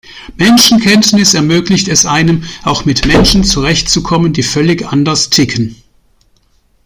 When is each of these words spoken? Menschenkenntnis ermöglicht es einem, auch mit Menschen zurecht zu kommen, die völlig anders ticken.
Menschenkenntnis 0.35 1.35
ermöglicht 1.35 1.87
es 1.87 2.07
einem, 2.07 2.41
auch 2.63 2.85
mit 2.85 3.05
Menschen 3.05 3.43
zurecht 3.43 3.87
zu 3.87 4.01
kommen, 4.01 4.33
die 4.33 4.41
völlig 4.41 4.83
anders 4.87 5.29
ticken. 5.29 5.75